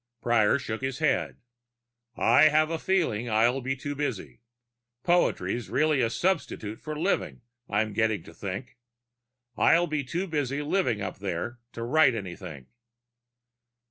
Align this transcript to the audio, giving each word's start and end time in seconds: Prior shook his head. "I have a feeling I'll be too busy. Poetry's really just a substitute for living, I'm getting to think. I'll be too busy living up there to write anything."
Prior 0.19 0.57
shook 0.57 0.81
his 0.81 0.97
head. 0.97 1.37
"I 2.17 2.47
have 2.49 2.71
a 2.71 2.79
feeling 2.79 3.29
I'll 3.29 3.61
be 3.61 3.75
too 3.75 3.93
busy. 3.93 4.41
Poetry's 5.03 5.69
really 5.69 5.99
just 5.99 6.15
a 6.15 6.19
substitute 6.21 6.79
for 6.79 6.97
living, 6.97 7.41
I'm 7.69 7.93
getting 7.93 8.23
to 8.23 8.33
think. 8.33 8.79
I'll 9.55 9.85
be 9.85 10.03
too 10.03 10.25
busy 10.25 10.63
living 10.63 11.03
up 11.03 11.19
there 11.19 11.59
to 11.73 11.83
write 11.83 12.15
anything." 12.15 12.65